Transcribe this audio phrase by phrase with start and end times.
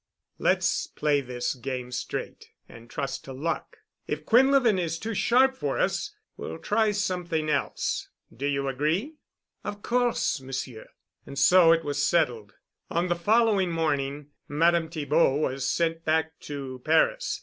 [0.39, 3.77] Let's play this game straight and trust to luck.
[4.07, 8.09] If Quinlevin is too sharp for us we'll try something else.
[8.35, 9.17] Do you agree?"
[9.63, 10.87] "Of course, Monsieur."
[11.27, 12.53] And so it was settled.
[12.89, 17.39] On the following morning Madame Thibaud was sent back to Paris.